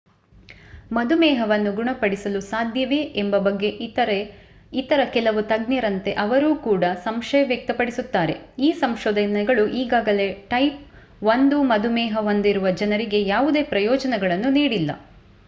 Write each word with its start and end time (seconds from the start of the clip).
ಮಧುಮೇಹವನ್ನು 0.91 1.71
ಗುಣಪಡಿಸಲು 1.71 2.39
ಸಾಧ್ಯವೇ 2.43 2.99
ಎಂಬ 3.15 3.35
ಬಗ್ಗೆ 3.37 3.69
ಇತರೆ 3.85 4.17
ಇತರ 4.73 5.01
ಕೆಲವು 5.13 5.41
ತಜ್ಞರಂತೆ 5.41 6.11
ಅವರು 6.23 6.49
ಕೂಡ 6.63 6.85
ಸಂಶಯ 7.03 7.41
ವ್ಯಕ್ತಪಡಿಸುತ್ತಾರೆ 7.43 8.35
ಈ 8.59 8.71
ಸಂಶೋಧನೆಗಳು 8.81 9.65
ಈಗಾಗಲೇ 9.81 10.27
ಟೈಪ್ 10.49 10.79
1 11.33 11.61
ಮಧುಮೇಹ 11.73 12.23
ಹೊಂದಿರುವ 12.23 12.71
ಜನರಿಗೆ 12.81 13.21
ಯಾವುದೇ 13.27 13.63
ಪ್ರಯೋಜನಗಳನ್ನು 13.65 14.51
ನೀಡಿಲ್ಲ 14.51 14.91